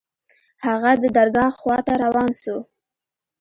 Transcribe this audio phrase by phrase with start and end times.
[0.65, 2.55] هغه د درګاه خوا ته روان سو.